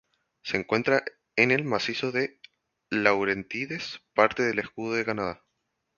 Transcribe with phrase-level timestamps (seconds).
[0.41, 1.03] Se encuentra
[1.35, 2.39] en el macizo de
[2.89, 5.45] Laurentides, parte del Escudo de Canadá.